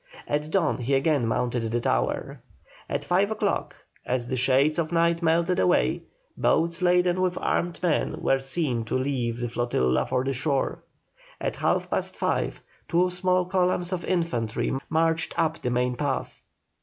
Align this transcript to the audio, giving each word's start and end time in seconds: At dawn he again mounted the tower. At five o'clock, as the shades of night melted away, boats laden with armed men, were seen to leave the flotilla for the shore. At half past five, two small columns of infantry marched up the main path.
At 0.27 0.49
dawn 0.49 0.79
he 0.79 0.95
again 0.95 1.27
mounted 1.27 1.71
the 1.71 1.79
tower. 1.79 2.41
At 2.89 3.05
five 3.05 3.29
o'clock, 3.29 3.75
as 4.03 4.25
the 4.25 4.35
shades 4.35 4.79
of 4.79 4.91
night 4.91 5.21
melted 5.21 5.59
away, 5.59 6.01
boats 6.35 6.81
laden 6.81 7.21
with 7.21 7.37
armed 7.39 7.79
men, 7.83 8.19
were 8.19 8.39
seen 8.39 8.83
to 8.85 8.97
leave 8.97 9.39
the 9.39 9.47
flotilla 9.47 10.07
for 10.07 10.23
the 10.23 10.33
shore. 10.33 10.79
At 11.39 11.57
half 11.57 11.91
past 11.91 12.15
five, 12.15 12.63
two 12.87 13.11
small 13.11 13.45
columns 13.45 13.93
of 13.93 14.03
infantry 14.05 14.73
marched 14.89 15.37
up 15.37 15.61
the 15.61 15.69
main 15.69 15.95
path. 15.95 16.41